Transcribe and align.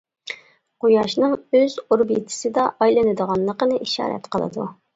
قۇياشنىڭ 0.85 1.35
ئۆز 1.59 1.75
ئوربىتىسىدا 1.83 2.65
ئايلىنىدىغانلىقىنى 2.87 3.81
ئىشارەت 3.87 4.35
قىلىدۇ. 4.37 4.71